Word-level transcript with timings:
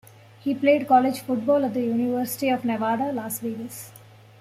He 0.39 0.55
played 0.55 0.87
college 0.87 1.19
football 1.19 1.63
at 1.63 1.75
the 1.75 1.81
University 1.83 2.49
of 2.49 2.65
Nevada, 2.65 3.11
Las 3.13 3.37
Vegas. 3.39 3.91